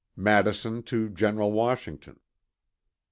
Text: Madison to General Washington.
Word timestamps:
Madison 0.15 0.81
to 0.81 1.09
General 1.09 1.51
Washington. 1.51 2.19